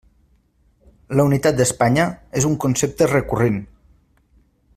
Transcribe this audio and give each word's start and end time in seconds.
La 1.19 1.25
unitat 1.29 1.59
d'Espanya 1.59 2.07
és 2.41 2.49
un 2.53 2.57
concepte 2.65 3.11
recurrent. 3.13 3.65